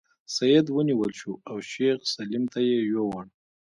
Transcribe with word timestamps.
سید 0.35 0.65
ونیول 0.75 1.11
شو 1.19 1.31
او 1.49 1.55
شیخ 1.71 1.99
سلیم 2.13 2.43
ته 2.53 2.59
یې 2.69 2.79
یووړ. 2.91 3.25